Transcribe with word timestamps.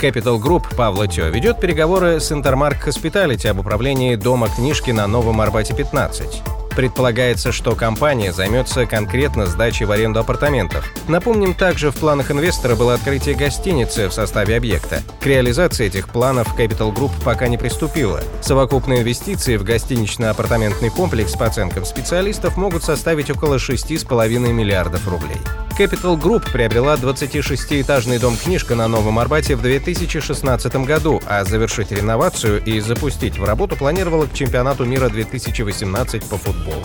Capital 0.00 0.40
Group 0.40 0.74
Павла 0.76 1.08
Тё 1.08 1.28
ведет 1.28 1.60
переговоры 1.60 2.20
с 2.20 2.30
Intermark 2.30 2.84
Hospitality 2.86 3.48
об 3.48 3.58
управлении 3.58 4.14
дома 4.14 4.48
книжки 4.48 4.90
на 4.90 5.06
Новом 5.06 5.40
Арбате 5.40 5.74
15. 5.74 6.42
Предполагается, 6.76 7.50
что 7.50 7.74
компания 7.74 8.32
займется 8.32 8.86
конкретно 8.86 9.46
сдачей 9.46 9.84
в 9.84 9.90
аренду 9.90 10.20
апартаментов. 10.20 10.84
Напомним, 11.08 11.54
также 11.54 11.90
в 11.90 11.96
планах 11.96 12.30
инвестора 12.30 12.76
было 12.76 12.94
открытие 12.94 13.34
гостиницы 13.34 14.08
в 14.08 14.12
составе 14.12 14.56
объекта. 14.56 15.02
К 15.20 15.26
реализации 15.26 15.86
этих 15.86 16.08
планов 16.08 16.56
Capital 16.56 16.94
Group 16.94 17.10
пока 17.24 17.48
не 17.48 17.58
приступила. 17.58 18.20
Совокупные 18.42 19.00
инвестиции 19.00 19.56
в 19.56 19.64
гостинично-апартаментный 19.64 20.90
комплекс 20.90 21.32
по 21.32 21.46
оценкам 21.46 21.84
специалистов 21.84 22.56
могут 22.56 22.84
составить 22.84 23.30
около 23.30 23.56
6,5 23.56 24.52
миллиардов 24.52 25.08
рублей. 25.08 25.40
Capital 25.78 26.20
Group 26.20 26.50
приобрела 26.52 26.96
26-этажный 26.96 28.18
дом 28.18 28.36
«Книжка» 28.36 28.74
на 28.74 28.88
Новом 28.88 29.20
Арбате 29.20 29.54
в 29.54 29.62
2016 29.62 30.74
году, 30.84 31.22
а 31.24 31.44
завершить 31.44 31.92
реновацию 31.92 32.60
и 32.64 32.80
запустить 32.80 33.38
в 33.38 33.44
работу 33.44 33.76
планировала 33.76 34.26
к 34.26 34.32
чемпионату 34.34 34.84
мира 34.84 35.08
2018 35.08 36.24
по 36.24 36.36
футболу. 36.36 36.82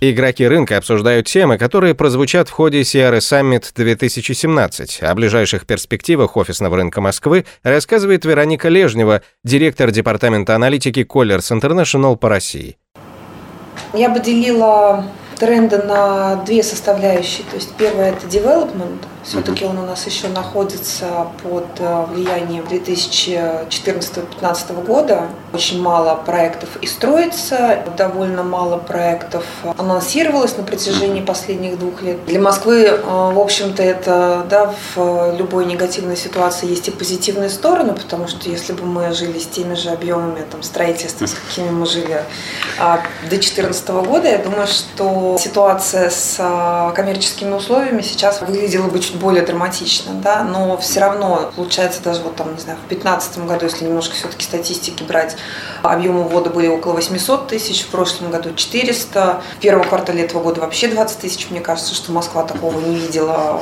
Игроки 0.00 0.48
рынка 0.48 0.78
обсуждают 0.78 1.26
темы, 1.26 1.58
которые 1.58 1.94
прозвучат 1.94 2.48
в 2.48 2.52
ходе 2.52 2.80
CRS 2.80 3.18
Summit 3.18 3.66
2017. 3.74 5.02
О 5.02 5.14
ближайших 5.14 5.66
перспективах 5.66 6.38
офисного 6.38 6.76
рынка 6.76 7.02
Москвы 7.02 7.44
рассказывает 7.62 8.24
Вероника 8.24 8.70
Лежнева, 8.70 9.20
директор 9.44 9.90
департамента 9.90 10.54
аналитики 10.54 11.00
Colliers 11.00 11.52
International 11.52 12.16
по 12.16 12.30
России. 12.30 12.78
Я 13.92 14.08
бы 14.08 14.18
делила 14.18 15.04
тренды 15.34 15.78
на 15.78 16.36
две 16.36 16.62
составляющие. 16.62 17.44
То 17.48 17.56
есть 17.56 17.72
первое 17.76 18.12
это 18.12 18.26
development, 18.26 19.00
все-таки 19.24 19.64
он 19.64 19.78
у 19.78 19.86
нас 19.86 20.06
еще 20.06 20.28
находится 20.28 21.28
под 21.42 21.66
э, 21.78 22.04
влиянием 22.10 22.64
2014-2015 22.64 24.84
года. 24.84 25.28
Очень 25.52 25.80
мало 25.80 26.16
проектов 26.16 26.68
и 26.80 26.86
строится, 26.86 27.82
довольно 27.96 28.42
мало 28.42 28.76
проектов 28.76 29.44
анонсировалось 29.78 30.56
на 30.56 30.64
протяжении 30.64 31.22
последних 31.22 31.78
двух 31.78 32.02
лет. 32.02 32.24
Для 32.26 32.40
Москвы, 32.40 32.82
э, 32.84 33.00
в 33.02 33.38
общем-то, 33.38 33.82
это 33.82 34.46
да, 34.50 34.74
в 34.94 35.34
любой 35.36 35.64
негативной 35.64 36.16
ситуации 36.16 36.68
есть 36.68 36.88
и 36.88 36.90
позитивные 36.90 37.48
стороны, 37.48 37.94
потому 37.94 38.28
что 38.28 38.50
если 38.50 38.74
бы 38.74 38.84
мы 38.84 39.12
жили 39.12 39.38
с 39.38 39.46
теми 39.46 39.74
же 39.74 39.90
объемами 39.90 40.44
там, 40.50 40.62
строительства, 40.62 41.26
с 41.26 41.34
какими 41.34 41.70
мы 41.70 41.86
жили 41.86 42.22
а, 42.78 42.98
до 43.22 43.30
2014 43.30 43.88
года, 43.88 44.28
я 44.28 44.38
думаю, 44.38 44.66
что 44.66 45.36
ситуация 45.40 46.10
с 46.10 46.36
а, 46.38 46.92
коммерческими 46.92 47.54
условиями 47.54 48.02
сейчас 48.02 48.40
выглядела 48.40 48.88
бы 48.88 48.98
чуть 48.98 49.13
более 49.16 49.44
драматично, 49.44 50.14
да, 50.14 50.42
но 50.44 50.76
все 50.78 51.00
равно 51.00 51.52
получается 51.54 52.02
даже 52.02 52.22
вот 52.22 52.36
там, 52.36 52.54
не 52.54 52.60
знаю, 52.60 52.78
в 52.78 52.88
2015 52.88 53.38
году, 53.46 53.64
если 53.66 53.84
немножко 53.84 54.14
все-таки 54.14 54.44
статистики 54.44 55.02
брать, 55.02 55.36
объемы 55.82 56.24
ввода 56.24 56.50
были 56.50 56.68
около 56.68 56.94
800 56.94 57.48
тысяч, 57.48 57.82
в 57.82 57.88
прошлом 57.88 58.30
году 58.30 58.54
400, 58.54 59.42
в 59.56 59.60
первом 59.60 59.88
квартале 59.88 60.24
этого 60.24 60.42
года 60.42 60.60
вообще 60.60 60.88
20 60.88 61.18
тысяч, 61.18 61.50
мне 61.50 61.60
кажется, 61.60 61.94
что 61.94 62.12
Москва 62.12 62.44
такого 62.44 62.78
не 62.80 62.96
видела 62.96 63.60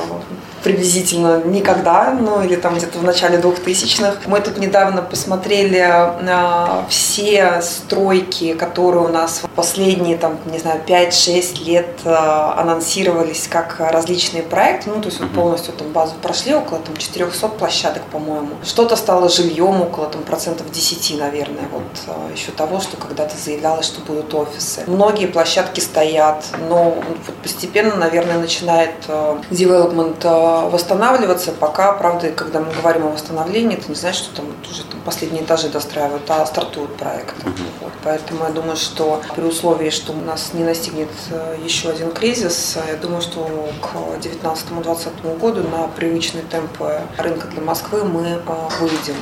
приблизительно 0.62 1.42
никогда, 1.44 2.16
ну 2.18 2.42
или 2.42 2.56
там 2.56 2.76
где-то 2.76 2.98
в 2.98 3.04
начале 3.04 3.38
2000-х. 3.38 4.18
Мы 4.26 4.40
тут 4.40 4.58
недавно 4.58 5.02
посмотрели 5.02 5.80
на 6.22 6.84
все 6.88 7.60
стройки, 7.62 8.54
которые 8.54 9.04
у 9.04 9.08
нас 9.08 9.40
в 9.42 9.48
последние, 9.50 10.16
там, 10.16 10.38
не 10.46 10.58
знаю, 10.58 10.80
5-6 10.86 11.64
лет 11.64 11.88
э, 12.04 12.10
анонсировались 12.10 13.48
как 13.48 13.76
различные 13.78 14.42
проекты, 14.42 14.90
ну 14.90 15.00
то 15.00 15.08
есть 15.08 15.20
вот 15.20 15.30
полностью 15.42 15.74
там 15.74 15.88
базу 15.92 16.14
прошли, 16.22 16.54
около 16.54 16.78
там 16.78 16.96
400 16.96 17.48
площадок, 17.48 18.02
по-моему. 18.12 18.50
Что-то 18.64 18.96
стало 18.96 19.28
жильем, 19.28 19.82
около 19.82 20.06
там 20.06 20.22
процентов 20.22 20.70
10, 20.70 21.18
наверное, 21.18 21.64
вот 21.72 21.82
э, 22.06 22.32
еще 22.32 22.52
того, 22.52 22.80
что 22.80 22.96
когда-то 22.96 23.36
заявлялось, 23.36 23.86
что 23.86 24.00
будут 24.02 24.32
офисы. 24.34 24.84
Многие 24.86 25.26
площадки 25.26 25.80
стоят, 25.80 26.44
но 26.68 26.94
постепенно, 27.42 27.96
наверное, 27.96 28.38
начинает 28.38 28.94
э, 29.08 29.36
development 29.50 30.70
восстанавливаться, 30.70 31.52
пока, 31.52 31.92
правда, 31.92 32.30
когда 32.30 32.60
мы 32.60 32.72
говорим 32.72 33.06
о 33.06 33.10
восстановлении, 33.10 33.76
это 33.76 33.88
не 33.88 33.94
значит, 33.94 34.24
что 34.24 34.36
там 34.36 34.46
уже 34.70 34.84
там, 34.84 35.00
последние 35.04 35.44
этажи 35.44 35.68
достраивают, 35.68 36.22
а 36.28 36.44
стартуют 36.46 36.96
проекты. 36.96 37.42
Mm-hmm. 37.42 37.66
Вот, 37.80 37.92
поэтому 38.04 38.44
я 38.44 38.50
думаю, 38.50 38.76
что 38.76 39.20
при 39.34 39.42
условии, 39.42 39.90
что 39.90 40.12
у 40.12 40.20
нас 40.20 40.50
не 40.52 40.64
настигнет 40.64 41.10
э, 41.30 41.56
еще 41.64 41.90
один 41.90 42.10
кризис, 42.12 42.78
я 42.88 42.96
думаю, 42.96 43.22
что 43.22 43.68
к 43.80 43.94
2019-2020 44.24 45.38
году 45.38 45.62
на 45.68 45.88
привычные 45.88 46.44
темпы 46.44 47.00
рынка 47.18 47.46
для 47.48 47.62
Москвы 47.62 48.04
мы 48.04 48.26
э, 48.26 48.40
выйдем. 48.80 49.16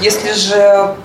Если 0.00 0.32
же 0.32 0.96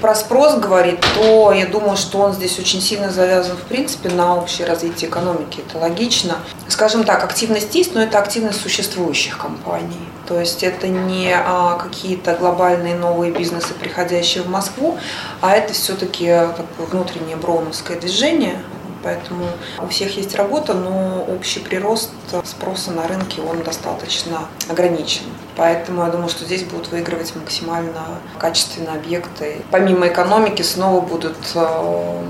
про 0.00 0.14
спрос 0.14 0.56
говорит, 0.58 1.00
то 1.14 1.52
я 1.52 1.66
думаю, 1.66 1.96
что 1.96 2.18
он 2.18 2.32
здесь 2.32 2.58
очень 2.58 2.80
сильно 2.80 3.10
завязан, 3.10 3.56
в 3.56 3.62
принципе, 3.62 4.08
на 4.08 4.36
общее 4.36 4.66
развитие 4.66 5.10
экономики. 5.10 5.62
Это 5.66 5.78
логично. 5.78 6.36
Скажем 6.68 7.04
так, 7.04 7.24
активность 7.24 7.74
есть, 7.74 7.94
но 7.94 8.02
это 8.02 8.18
активность 8.18 8.60
существующих 8.60 9.38
компаний. 9.38 10.00
То 10.26 10.38
есть 10.38 10.62
это 10.62 10.88
не 10.88 11.34
а, 11.34 11.76
какие-то 11.76 12.34
глобальные 12.34 12.94
новые 12.94 13.32
бизнесы, 13.32 13.72
приходящие 13.74 14.42
в 14.42 14.50
Москву, 14.50 14.98
а 15.40 15.52
это 15.52 15.72
все-таки 15.72 16.26
такое 16.26 16.86
внутреннее 16.86 17.36
броуновское 17.36 17.98
движение, 17.98 18.60
Поэтому 19.02 19.46
у 19.80 19.88
всех 19.88 20.16
есть 20.16 20.34
работа, 20.34 20.74
но 20.74 21.24
общий 21.28 21.60
прирост 21.60 22.10
спроса 22.44 22.92
на 22.92 23.06
рынке, 23.06 23.40
он 23.42 23.62
достаточно 23.62 24.48
ограничен. 24.68 25.24
Поэтому 25.56 26.04
я 26.04 26.10
думаю, 26.10 26.28
что 26.28 26.44
здесь 26.44 26.64
будут 26.64 26.90
выигрывать 26.92 27.34
максимально 27.34 28.20
качественные 28.38 28.96
объекты. 28.96 29.62
Помимо 29.70 30.06
экономики 30.06 30.62
снова 30.62 31.00
будут 31.00 31.36
э, 31.54 32.22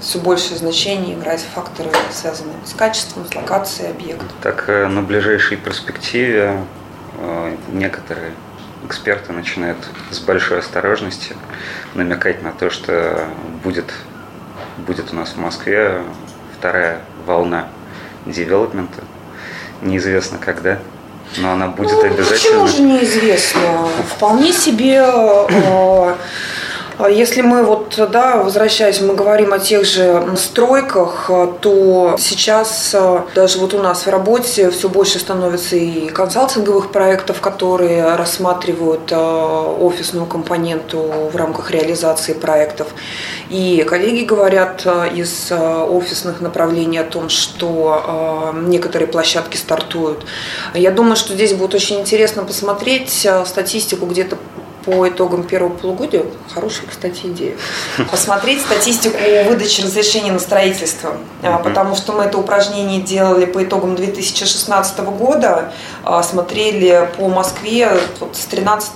все 0.00 0.18
большее 0.18 0.56
значение 0.56 1.14
играть 1.14 1.44
факторы, 1.54 1.90
связанные 2.10 2.56
с 2.64 2.72
качеством, 2.72 3.26
с 3.26 3.34
локацией 3.34 3.90
объекта. 3.90 4.26
Так 4.42 4.64
э, 4.68 4.86
на 4.86 5.02
ближайшей 5.02 5.56
перспективе 5.56 6.60
э, 7.18 7.56
некоторые 7.72 8.32
эксперты 8.86 9.32
начинают 9.32 9.78
с 10.10 10.20
большой 10.20 10.60
осторожностью 10.60 11.36
намекать 11.94 12.42
на 12.42 12.52
то, 12.52 12.70
что 12.70 13.26
будет 13.62 13.92
будет 14.78 15.12
у 15.12 15.16
нас 15.16 15.30
в 15.30 15.36
Москве 15.38 16.02
вторая 16.58 17.00
волна 17.26 17.68
девелопмента. 18.26 19.02
Неизвестно 19.82 20.38
когда, 20.38 20.78
но 21.38 21.52
она 21.52 21.68
будет 21.68 21.92
ну, 21.92 22.04
обязательно. 22.04 22.64
Почему 22.64 22.66
же 22.66 22.82
неизвестно? 22.82 23.88
Вполне 24.16 24.52
себе 24.52 25.04
э, 25.04 26.14
если 27.08 27.42
мы 27.42 27.64
вот, 27.64 27.98
да, 28.12 28.36
возвращаясь, 28.36 29.00
мы 29.00 29.14
говорим 29.14 29.52
о 29.52 29.58
тех 29.58 29.84
же 29.84 30.22
стройках, 30.36 31.28
то 31.60 32.14
сейчас 32.18 32.94
э, 32.94 33.22
даже 33.34 33.58
вот 33.58 33.74
у 33.74 33.78
нас 33.78 34.06
в 34.06 34.10
работе 34.10 34.70
все 34.70 34.88
больше 34.88 35.18
становится 35.18 35.74
и 35.74 36.08
консалтинговых 36.08 36.92
проектов, 36.92 37.40
которые 37.40 38.14
рассматривают 38.14 39.10
э, 39.10 39.16
офисную 39.16 40.26
компоненту 40.26 41.30
в 41.32 41.36
рамках 41.36 41.72
реализации 41.72 42.32
проектов. 42.32 42.88
И 43.50 43.84
коллеги 43.88 44.24
говорят 44.24 44.82
э, 44.84 45.08
из 45.16 45.50
офисных 45.50 46.40
направлений 46.40 46.98
о 46.98 47.04
том, 47.04 47.28
что 47.28 48.52
некоторые 48.66 49.08
площадки 49.08 49.56
стартуют. 49.56 50.24
Я 50.74 50.90
думаю, 50.90 51.16
что 51.16 51.34
здесь 51.34 51.54
будет 51.54 51.74
очень 51.74 52.00
интересно 52.00 52.44
посмотреть 52.44 53.28
статистику 53.44 54.06
где-то 54.06 54.38
по 54.84 55.08
итогам 55.08 55.44
первого 55.44 55.72
полугодия, 55.72 56.24
хорошая, 56.52 56.86
кстати, 56.88 57.26
идея, 57.26 57.56
посмотреть 58.10 58.60
статистику 58.60 59.16
выдачи 59.48 59.80
разрешений 59.80 60.30
на 60.30 60.38
строительство, 60.38 61.16
mm-hmm. 61.42 61.62
потому 61.62 61.96
что 61.96 62.12
мы 62.12 62.24
это 62.24 62.38
упражнение 62.38 63.00
делали 63.00 63.46
по 63.46 63.62
итогам 63.64 63.96
2016 63.96 64.98
года, 65.00 65.72
а, 66.02 66.22
смотрели 66.22 67.08
по 67.16 67.28
Москве 67.28 67.98
вот 68.20 68.36
с 68.36 68.44
13 68.46 68.92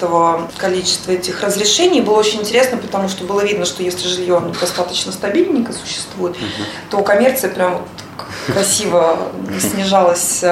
количества 0.56 1.12
этих 1.12 1.42
разрешений. 1.42 2.00
Было 2.00 2.18
очень 2.18 2.40
интересно, 2.40 2.78
потому 2.78 3.08
что 3.08 3.24
было 3.24 3.40
видно, 3.44 3.64
что 3.64 3.82
если 3.82 4.08
жилье 4.08 4.42
достаточно 4.60 5.12
стабильненько 5.12 5.72
существует, 5.72 6.36
mm-hmm. 6.36 6.64
то 6.90 7.02
коммерция 7.02 7.50
прям 7.50 7.82
красиво 8.46 9.30
снижалась 9.60 10.42
э, 10.42 10.46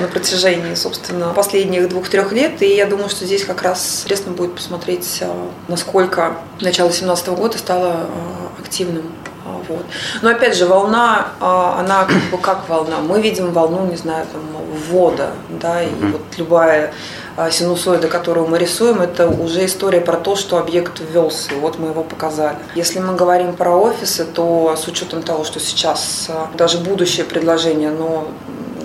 на 0.00 0.08
протяжении, 0.08 0.74
собственно, 0.74 1.32
последних 1.32 1.88
двух-трех 1.88 2.32
лет. 2.32 2.62
И 2.62 2.74
я 2.74 2.86
думаю, 2.86 3.08
что 3.08 3.24
здесь 3.24 3.44
как 3.44 3.62
раз 3.62 4.02
интересно 4.02 4.32
будет 4.32 4.54
посмотреть, 4.54 5.18
э, 5.20 5.48
насколько 5.68 6.36
начало 6.60 6.88
2017 6.88 7.28
года 7.28 7.58
стало 7.58 8.06
э, 8.58 8.62
активным 8.62 9.12
Вот. 9.68 9.84
Но 10.22 10.30
опять 10.30 10.56
же, 10.56 10.66
волна, 10.66 11.28
а, 11.40 11.78
она 11.80 12.04
как 12.04 12.22
бы 12.30 12.38
как 12.38 12.68
волна. 12.68 12.98
Мы 12.98 13.20
видим 13.20 13.52
волну, 13.52 13.86
не 13.86 13.96
знаю, 13.96 14.26
там, 14.32 14.42
ввода, 14.88 15.30
да, 15.48 15.82
и 15.82 15.88
вот 15.88 16.22
любая 16.36 16.92
а, 17.36 17.50
синусоида, 17.50 18.08
которую 18.08 18.46
мы 18.46 18.58
рисуем, 18.58 19.02
это 19.02 19.28
уже 19.28 19.66
история 19.66 20.00
про 20.00 20.16
то, 20.16 20.36
что 20.36 20.58
объект 20.58 21.00
ввелся, 21.00 21.54
и 21.54 21.58
вот 21.58 21.78
мы 21.78 21.88
его 21.88 22.02
показали. 22.02 22.56
Если 22.74 22.98
мы 22.98 23.14
говорим 23.14 23.54
про 23.54 23.76
офисы, 23.76 24.24
то 24.24 24.74
с 24.76 24.88
учетом 24.88 25.22
того, 25.22 25.44
что 25.44 25.60
сейчас 25.60 26.26
а, 26.28 26.48
даже 26.56 26.78
будущее 26.78 27.26
предложение, 27.26 27.90
но 27.90 28.28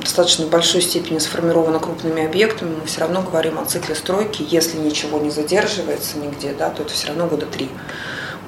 достаточно 0.01 0.47
большой 0.47 0.81
степени 0.81 1.19
сформировано 1.19 1.79
крупными 1.79 2.25
объектами, 2.25 2.75
мы 2.79 2.85
все 2.87 3.01
равно 3.01 3.21
говорим 3.21 3.59
о 3.59 3.65
цикле 3.65 3.95
стройки. 3.95 4.45
Если 4.49 4.77
ничего 4.77 5.19
не 5.19 5.29
задерживается 5.29 6.17
нигде, 6.17 6.53
да, 6.57 6.69
то 6.69 6.83
это 6.83 6.91
все 6.91 7.07
равно 7.07 7.27
года 7.27 7.45
три. 7.45 7.69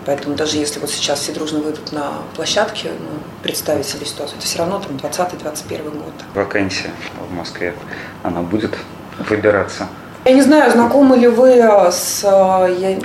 Поэтому 0.06 0.36
даже 0.36 0.58
если 0.58 0.80
вот 0.80 0.90
сейчас 0.90 1.20
все 1.20 1.32
дружно 1.32 1.60
выйдут 1.60 1.92
на 1.92 2.14
площадке, 2.36 2.90
ну, 3.00 3.20
представить 3.42 3.86
себе 3.86 4.06
ситуацию, 4.06 4.38
это 4.38 4.46
все 4.46 4.60
равно 4.60 4.80
там 4.80 4.98
20-21 4.98 5.92
год. 5.92 6.14
Вакансия 6.34 6.92
в 7.30 7.34
Москве, 7.34 7.74
она 8.24 8.42
будет 8.42 8.78
выбираться 9.30 9.88
я 10.26 10.32
не 10.32 10.42
знаю, 10.42 10.72
знакомы 10.72 11.18
ли 11.18 11.28
вы 11.28 11.62
с, 11.92 12.24
я 12.24 12.98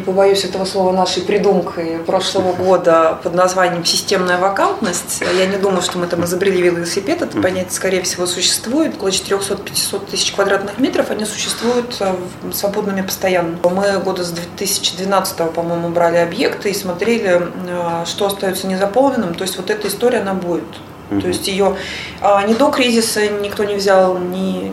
не 0.00 0.04
побоюсь 0.04 0.44
этого 0.44 0.64
слова, 0.64 0.92
нашей 0.92 1.22
придумкой 1.22 1.98
прошлого 1.98 2.54
года 2.54 3.18
под 3.22 3.34
названием 3.34 3.84
«системная 3.84 4.38
вакантность». 4.38 5.22
Я 5.38 5.46
не 5.46 5.58
думаю, 5.58 5.82
что 5.82 5.98
мы 5.98 6.06
там 6.06 6.24
изобрели 6.24 6.62
велосипед, 6.62 7.20
это 7.20 7.38
понятие, 7.40 7.72
скорее 7.72 8.02
всего, 8.02 8.26
существует. 8.26 8.94
Около 8.96 9.08
400-500 9.08 10.10
тысяч 10.10 10.32
квадратных 10.32 10.78
метров 10.78 11.10
они 11.10 11.26
существуют 11.26 11.96
э, 12.00 12.14
свободными 12.52 13.02
постоянно. 13.02 13.58
Мы 13.62 13.98
года 14.00 14.24
с 14.24 14.30
2012, 14.30 15.52
по-моему, 15.52 15.90
брали 15.90 16.16
объекты 16.16 16.70
и 16.70 16.74
смотрели, 16.74 17.42
э, 17.68 18.04
что 18.06 18.26
остается 18.26 18.66
незаполненным. 18.66 19.34
То 19.34 19.42
есть 19.42 19.58
вот 19.58 19.68
эта 19.68 19.88
история, 19.88 20.20
она 20.20 20.32
будет. 20.32 20.64
То 21.10 21.26
есть 21.26 21.48
ее 21.48 21.76
а, 22.20 22.46
ни 22.46 22.54
до 22.54 22.70
кризиса 22.70 23.28
никто 23.28 23.64
не 23.64 23.74
взял, 23.74 24.16
ни, 24.16 24.72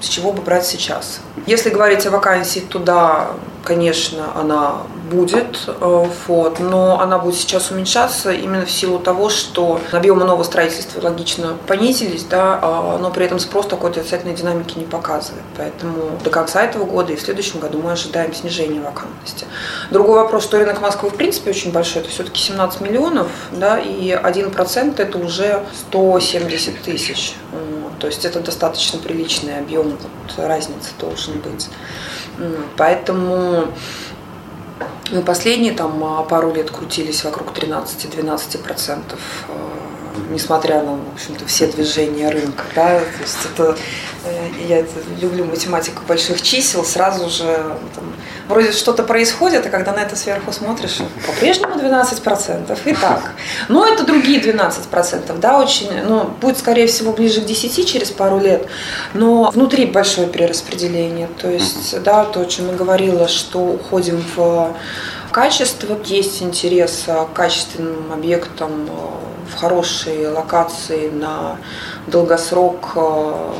с 0.00 0.06
чего 0.06 0.32
бы 0.32 0.42
брать 0.42 0.66
сейчас. 0.66 1.20
Если 1.46 1.70
говорить 1.70 2.04
о 2.06 2.10
вакансии, 2.10 2.60
туда, 2.60 3.30
конечно, 3.62 4.38
она 4.38 4.82
будет, 5.12 5.60
э, 5.66 6.06
вот, 6.26 6.58
но 6.60 7.00
она 7.00 7.18
будет 7.18 7.36
сейчас 7.36 7.70
уменьшаться 7.70 8.32
именно 8.32 8.64
в 8.64 8.70
силу 8.70 8.98
того, 8.98 9.28
что 9.28 9.80
объемы 9.92 10.24
нового 10.24 10.42
строительства 10.42 11.00
логично 11.02 11.56
понизились, 11.66 12.24
да, 12.24 12.58
а, 12.62 12.98
но 12.98 13.10
при 13.10 13.26
этом 13.26 13.38
спрос 13.38 13.66
такой 13.66 13.90
отрицательной 13.90 14.34
динамики 14.34 14.78
не 14.78 14.84
показывает. 14.84 15.44
Поэтому 15.56 16.18
до 16.24 16.30
конца 16.30 16.62
этого 16.62 16.84
года 16.84 17.12
и 17.12 17.16
в 17.16 17.20
следующем 17.20 17.60
году 17.60 17.80
мы 17.82 17.92
ожидаем 17.92 18.34
снижения 18.34 18.80
вакантности. 18.80 19.46
Другой 19.90 20.16
вопрос, 20.22 20.44
что 20.44 20.58
рынок 20.58 20.80
Москвы 20.80 21.10
в 21.10 21.14
принципе 21.14 21.50
очень 21.50 21.72
большой, 21.72 22.02
это 22.02 22.10
все-таки 22.10 22.40
17 22.40 22.80
миллионов, 22.80 23.28
да, 23.52 23.78
и 23.78 24.10
1% 24.10 24.94
это 25.00 25.18
уже 25.18 25.62
170 25.88 26.82
тысяч. 26.82 27.34
То 28.00 28.08
есть 28.08 28.24
это 28.24 28.40
достаточно 28.40 28.98
приличный 28.98 29.58
объем, 29.58 29.90
вот, 29.90 30.44
разница 30.44 30.90
должен 30.98 31.38
быть. 31.38 31.68
Поэтому 32.76 33.68
мы 35.10 35.22
последние 35.22 35.72
там 35.72 36.02
а, 36.04 36.22
пару 36.22 36.52
лет 36.52 36.70
крутились 36.70 37.24
вокруг 37.24 37.52
13-12 37.56 38.58
процентов 38.62 39.20
несмотря 40.30 40.82
на, 40.82 40.92
в 40.92 41.14
общем-то, 41.14 41.46
все 41.46 41.66
движения 41.66 42.28
рынка. 42.28 42.64
Да? 42.74 42.98
То 42.98 43.22
есть 43.22 43.38
это, 43.52 43.76
э, 44.24 44.48
я 44.68 44.84
люблю 45.20 45.44
математику 45.44 46.02
больших 46.06 46.42
чисел, 46.42 46.84
сразу 46.84 47.28
же 47.28 47.44
там, 47.94 48.12
вроде 48.48 48.72
что-то 48.72 49.02
происходит, 49.02 49.66
а 49.66 49.70
когда 49.70 49.92
на 49.92 50.00
это 50.00 50.16
сверху 50.16 50.52
смотришь, 50.52 50.98
по-прежнему 51.26 51.76
12%. 51.76 52.78
И 52.84 52.94
так. 52.94 53.32
Но 53.68 53.86
это 53.86 54.04
другие 54.04 54.40
12%, 54.40 55.38
да, 55.38 55.58
очень, 55.58 55.90
ну, 56.06 56.24
будет, 56.40 56.58
скорее 56.58 56.86
всего, 56.86 57.12
ближе 57.12 57.40
к 57.40 57.44
10 57.44 57.86
через 57.88 58.10
пару 58.10 58.38
лет, 58.38 58.66
но 59.14 59.50
внутри 59.50 59.86
большое 59.86 60.26
перераспределение. 60.26 61.28
То 61.40 61.50
есть, 61.50 62.02
да, 62.02 62.24
то, 62.24 62.40
о 62.40 62.46
чем 62.46 62.68
я 62.68 62.74
говорила, 62.74 63.28
что 63.28 63.58
уходим 63.60 64.24
в 64.36 64.74
качество, 65.32 65.98
есть 66.04 66.42
интерес 66.42 67.04
к 67.06 67.32
качественным 67.34 68.12
объектам 68.12 68.88
в 69.50 69.56
хорошей 69.56 70.28
локации 70.28 71.10
на 71.10 71.56
долгосрок 72.06 72.92
э, 72.94 73.52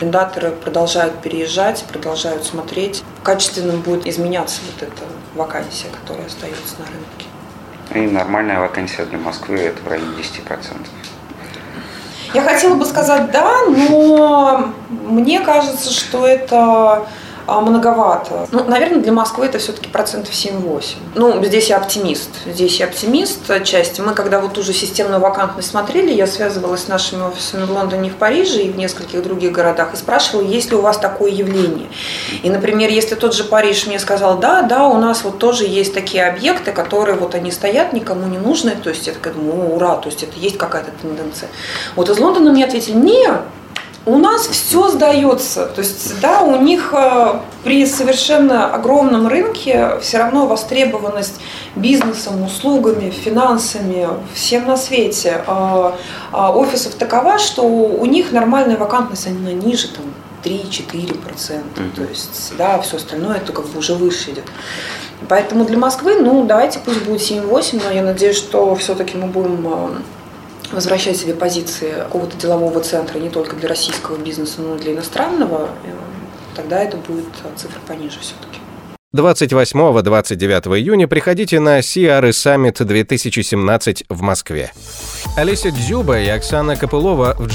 арендаторы 0.00 0.50
продолжают 0.50 1.20
переезжать, 1.20 1.84
продолжают 1.84 2.44
смотреть. 2.44 3.02
Качественным 3.22 3.80
будет 3.80 4.06
изменяться 4.06 4.60
вот 4.66 4.82
эта 4.88 5.02
вакансия, 5.34 5.88
которая 6.00 6.26
остается 6.26 6.76
на 6.78 6.86
рынке. 6.86 8.08
И 8.08 8.12
нормальная 8.12 8.60
вакансия 8.60 9.04
для 9.04 9.18
Москвы 9.18 9.58
это 9.58 9.82
в 9.82 9.88
районе 9.88 10.12
10%. 10.18 10.86
Я 12.34 12.42
хотела 12.42 12.74
бы 12.74 12.84
сказать 12.84 13.30
да, 13.30 13.62
но 13.68 14.72
мне 14.88 15.40
кажется, 15.40 15.92
что 15.92 16.26
это 16.26 16.56
а, 16.56 17.06
многовато. 17.46 18.46
Ну, 18.50 18.64
наверное, 18.64 19.00
для 19.00 19.12
Москвы 19.12 19.46
это 19.46 19.58
все-таки 19.58 19.88
процентов 19.88 20.32
7-8. 20.32 20.84
Ну, 21.14 21.44
здесь 21.44 21.68
я 21.68 21.76
оптимист. 21.76 22.30
Здесь 22.46 22.80
я 22.80 22.86
оптимист 22.86 23.50
отчасти. 23.50 24.00
Мы, 24.00 24.14
когда 24.14 24.40
вот 24.40 24.54
ту 24.54 24.62
же 24.62 24.72
системную 24.72 25.20
вакантность 25.20 25.70
смотрели, 25.70 26.12
я 26.12 26.26
связывалась 26.26 26.84
с 26.84 26.88
нашими 26.88 27.22
офисами 27.22 27.64
в 27.64 27.70
Лондоне 27.70 28.08
и 28.08 28.12
в 28.12 28.16
Париже 28.16 28.62
и 28.62 28.70
в 28.70 28.76
нескольких 28.76 29.22
других 29.22 29.52
городах 29.52 29.94
и 29.94 29.96
спрашивала, 29.96 30.42
есть 30.42 30.70
ли 30.70 30.76
у 30.76 30.80
вас 30.80 30.98
такое 30.98 31.30
явление. 31.30 31.88
И, 32.42 32.50
например, 32.50 32.90
если 32.90 33.14
тот 33.14 33.34
же 33.34 33.44
Париж 33.44 33.86
мне 33.86 33.98
сказал, 33.98 34.38
да, 34.38 34.62
да, 34.62 34.86
у 34.86 34.98
нас 34.98 35.24
вот 35.24 35.38
тоже 35.38 35.64
есть 35.64 35.94
такие 35.94 36.26
объекты, 36.26 36.72
которые 36.72 37.16
вот 37.16 37.34
они 37.34 37.50
стоят, 37.50 37.92
никому 37.92 38.26
не 38.26 38.38
нужны, 38.38 38.72
то 38.72 38.90
есть 38.90 39.06
я 39.06 39.12
такая 39.12 39.34
думаю, 39.34 39.74
ура, 39.74 39.96
то 39.96 40.08
есть 40.08 40.22
это 40.22 40.38
есть 40.38 40.58
какая-то 40.58 40.90
тенденция. 41.00 41.48
Вот 41.96 42.08
из 42.08 42.18
Лондона 42.18 42.50
мне 42.50 42.64
ответили, 42.64 42.96
нет, 42.96 43.40
у 44.06 44.18
нас 44.18 44.46
все 44.48 44.90
сдается. 44.90 45.66
То 45.66 45.80
есть, 45.80 46.20
да, 46.20 46.42
у 46.42 46.60
них 46.60 46.92
э, 46.92 47.40
при 47.62 47.86
совершенно 47.86 48.72
огромном 48.74 49.28
рынке 49.28 49.98
все 50.00 50.18
равно 50.18 50.46
востребованность 50.46 51.40
бизнесом, 51.74 52.42
услугами, 52.42 53.10
финансами, 53.10 54.08
всем 54.34 54.66
на 54.66 54.76
свете 54.76 55.42
а, 55.46 55.96
а 56.32 56.52
офисов 56.52 56.94
такова, 56.94 57.38
что 57.38 57.62
у 57.62 58.04
них 58.04 58.32
нормальная 58.32 58.76
вакантность, 58.76 59.26
она 59.26 59.52
ниже 59.52 59.88
там 59.88 60.04
3-4%. 60.44 60.84
Mm-hmm. 60.84 61.96
То 61.96 62.02
есть, 62.02 62.52
да, 62.58 62.78
все 62.80 62.96
остальное 62.96 63.38
это 63.38 63.52
как 63.52 63.66
бы 63.66 63.78
уже 63.78 63.94
выше 63.94 64.32
идет. 64.32 64.44
Поэтому 65.28 65.64
для 65.64 65.78
Москвы, 65.78 66.16
ну, 66.20 66.44
давайте 66.44 66.78
пусть 66.80 67.02
будет 67.04 67.22
7-8, 67.22 67.82
но 67.84 67.90
я 67.90 68.02
надеюсь, 68.02 68.36
что 68.36 68.74
все-таки 68.74 69.16
мы 69.16 69.28
будем 69.28 69.66
э, 69.66 69.88
возвращать 70.74 71.16
себе 71.16 71.34
позиции 71.34 71.92
какого-то 71.92 72.36
делового 72.36 72.80
центра 72.80 73.18
не 73.18 73.30
только 73.30 73.56
для 73.56 73.68
российского 73.68 74.16
бизнеса, 74.16 74.60
но 74.60 74.76
и 74.76 74.78
для 74.78 74.92
иностранного, 74.92 75.70
э, 75.84 75.90
тогда 76.54 76.82
это 76.82 76.96
будет 76.96 77.26
цифра 77.56 77.80
пониже 77.86 78.18
все-таки. 78.20 78.60
28-29 79.14 80.76
июня 80.76 81.06
приходите 81.06 81.60
на 81.60 81.78
CRE 81.78 82.30
Summit 82.30 82.82
2017 82.84 84.04
в 84.08 84.22
Москве. 84.22 84.72
Олеся 85.36 85.70
Дзюба 85.70 86.20
и 86.20 86.28
Оксана 86.28 86.76
Копылова 86.76 87.36
в 87.38 87.48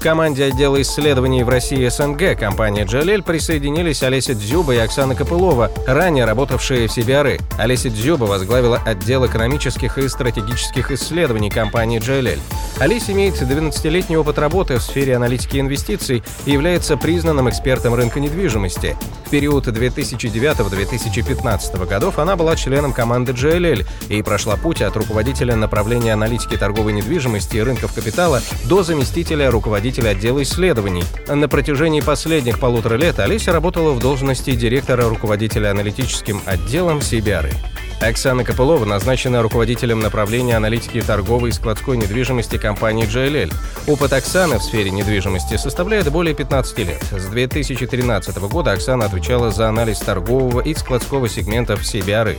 GLL 0.00 0.02
команде 0.02 0.46
отдела 0.46 0.80
исследований 0.80 1.44
в 1.44 1.48
России 1.48 1.86
СНГ 1.86 2.36
компании 2.38 2.84
«Джалель» 2.84 3.22
присоединились 3.22 4.02
Олеся 4.02 4.34
Дзюба 4.34 4.74
и 4.74 4.78
Оксана 4.78 5.14
Копылова, 5.14 5.70
ранее 5.86 6.24
работавшие 6.24 6.88
в 6.88 6.96
CBRE. 6.96 7.38
Олеся 7.58 7.90
Дзюба 7.90 8.24
возглавила 8.24 8.80
отдел 8.84 9.26
экономических 9.26 9.98
и 9.98 10.08
стратегических 10.08 10.90
исследований 10.90 11.50
компании 11.50 11.98
«Джалель». 11.98 12.40
Олеся 12.78 13.12
имеет 13.12 13.34
12-летний 13.34 14.16
опыт 14.16 14.38
работы 14.38 14.78
в 14.78 14.82
сфере 14.82 15.16
аналитики 15.16 15.58
инвестиций 15.58 16.22
и 16.46 16.52
является 16.52 16.96
признанным 16.96 17.50
экспертом 17.50 17.92
рынка 17.94 18.20
недвижимости. 18.20 18.96
В 19.26 19.30
период 19.30 19.68
2009-2015 19.68 21.86
годов 21.86 22.18
она 22.18 22.36
была 22.36 22.56
членом 22.56 22.94
команды 22.94 23.32
GLL 23.32 23.86
и 24.08 24.22
прошла 24.22 24.56
путь 24.56 24.80
от 24.80 24.96
руководителя 24.96 25.56
направления 25.56 26.14
аналитики 26.14 26.56
торговой 26.56 26.94
недвижимости 26.94 27.58
и 27.58 27.60
рынков 27.60 27.92
капитала 27.92 28.40
до 28.64 28.82
заместителя 28.82 29.50
руководителя 29.50 29.89
руководитель 29.90 30.08
отдела 30.08 30.42
исследований. 30.44 31.02
На 31.26 31.48
протяжении 31.48 32.00
последних 32.00 32.60
полутора 32.60 32.94
лет 32.94 33.18
Олеся 33.18 33.52
работала 33.52 33.90
в 33.90 33.98
должности 33.98 34.54
директора 34.54 35.08
руководителя 35.08 35.72
аналитическим 35.72 36.40
отделом 36.46 36.98
CBR. 36.98 37.52
Оксана 38.00 38.44
Копылова 38.44 38.84
назначена 38.84 39.42
руководителем 39.42 39.98
направления 39.98 40.56
аналитики 40.56 41.02
торговой 41.02 41.50
и 41.50 41.52
складской 41.52 41.96
недвижимости 41.96 42.56
компании 42.56 43.04
JLL. 43.04 43.52
Опыт 43.88 44.12
Оксаны 44.12 44.58
в 44.58 44.62
сфере 44.62 44.92
недвижимости 44.92 45.56
составляет 45.56 46.08
более 46.12 46.34
15 46.36 46.78
лет. 46.78 47.02
С 47.10 47.26
2013 47.26 48.36
года 48.38 48.70
Оксана 48.70 49.06
отвечала 49.06 49.50
за 49.50 49.68
анализ 49.68 49.98
торгового 49.98 50.60
и 50.60 50.72
складского 50.74 51.28
сегментов 51.28 51.80
CBRE. 51.80 52.38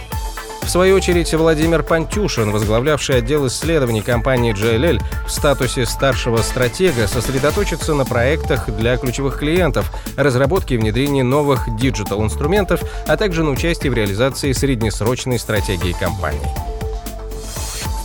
В 0.61 0.69
свою 0.69 0.95
очередь, 0.95 1.33
Владимир 1.33 1.83
Пантюшин, 1.83 2.51
возглавлявший 2.51 3.17
отдел 3.17 3.47
исследований 3.47 4.01
компании 4.01 4.53
JLL 4.53 5.01
в 5.27 5.31
статусе 5.31 5.85
старшего 5.85 6.37
стратега, 6.37 7.07
сосредоточится 7.07 7.93
на 7.93 8.05
проектах 8.05 8.69
для 8.69 8.95
ключевых 8.97 9.39
клиентов, 9.39 9.91
разработке 10.15 10.75
и 10.75 10.77
внедрении 10.77 11.23
новых 11.23 11.67
диджитал-инструментов, 11.77 12.81
а 13.07 13.17
также 13.17 13.43
на 13.43 13.51
участии 13.51 13.89
в 13.89 13.93
реализации 13.93 14.53
среднесрочной 14.53 15.39
стратегии 15.39 15.93
компании. 15.93 16.39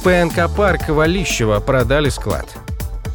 ПНК 0.02 0.48
«Парк» 0.56 0.88
Валищево 0.88 1.60
продали 1.60 2.08
склад. 2.08 2.46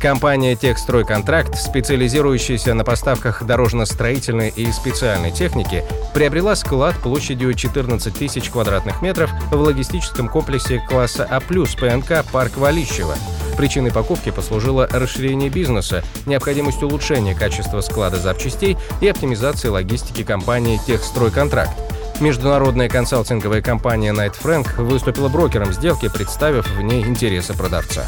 Компания 0.02 0.56
«Техстройконтракт», 0.56 1.56
специализирующаяся 1.56 2.74
на 2.74 2.84
поставках 2.84 3.44
дорожно-строительной 3.44 4.50
и 4.50 4.72
специальной 4.72 5.30
техники, 5.30 5.84
приобрела 6.16 6.56
склад 6.56 6.96
площадью 6.96 7.54
14 7.54 8.12
тысяч 8.12 8.50
квадратных 8.50 9.04
метров 9.04 9.30
в 9.52 9.56
логистическом 9.56 10.28
комплексе 10.28 10.84
класса 10.90 11.28
А+, 11.30 11.40
ПНК 11.40 12.26
«Парк 12.32 12.58
Валищево». 12.58 13.14
Причиной 13.58 13.92
покупки 13.92 14.32
послужило 14.32 14.88
расширение 14.88 15.52
бизнеса, 15.52 16.04
необходимость 16.26 16.82
улучшения 16.82 17.36
качества 17.36 17.82
склада 17.82 18.18
запчастей 18.18 18.78
и 19.02 19.08
оптимизации 19.08 19.68
логистики 19.68 20.24
компании 20.24 20.82
«Техстройконтракт». 20.88 21.78
Международная 22.20 22.90
консалтинговая 22.90 23.62
компания 23.62 24.14
Knight 24.14 24.34
Frank 24.42 24.82
выступила 24.82 25.30
брокером 25.30 25.72
сделки, 25.72 26.10
представив 26.10 26.68
в 26.72 26.82
ней 26.82 27.04
интересы 27.04 27.54
продавца. 27.54 28.08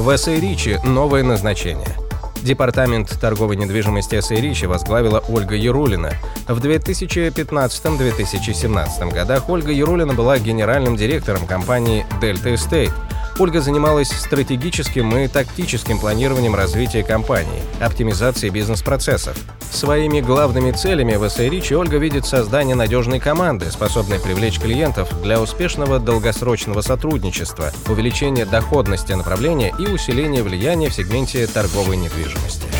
В 0.00 0.08
S.A. 0.08 0.40
Ричи 0.40 0.80
новое 0.82 1.22
назначение. 1.22 1.94
Департамент 2.40 3.20
торговой 3.20 3.56
недвижимости 3.56 4.14
S.A. 4.14 4.36
Ричи 4.36 4.64
возглавила 4.64 5.22
Ольга 5.28 5.54
Ярулина. 5.54 6.14
В 6.48 6.58
2015-2017 6.58 9.12
годах 9.12 9.50
Ольга 9.50 9.72
Ярулина 9.72 10.14
была 10.14 10.38
генеральным 10.38 10.96
директором 10.96 11.46
компании 11.46 12.06
Delta 12.18 12.54
Estate– 12.54 12.92
Ольга 13.40 13.62
занималась 13.62 14.10
стратегическим 14.10 15.16
и 15.16 15.26
тактическим 15.26 15.98
планированием 15.98 16.54
развития 16.54 17.02
компании, 17.02 17.62
оптимизацией 17.80 18.52
бизнес-процессов. 18.52 19.34
Своими 19.70 20.20
главными 20.20 20.72
целями 20.72 21.14
в 21.14 21.22
SARich 21.24 21.72
Ольга 21.74 21.96
видит 21.98 22.26
создание 22.26 22.74
надежной 22.74 23.20
команды, 23.20 23.70
способной 23.70 24.18
привлечь 24.18 24.58
клиентов 24.58 25.08
для 25.22 25.40
успешного 25.40 25.98
долгосрочного 25.98 26.80
сотрудничества, 26.80 27.72
увеличения 27.88 28.44
доходности 28.44 29.12
направления 29.12 29.72
и 29.78 29.86
усиления 29.86 30.42
влияния 30.42 30.88
в 30.88 30.94
сегменте 30.94 31.46
торговой 31.46 31.96
недвижимости. 31.96 32.79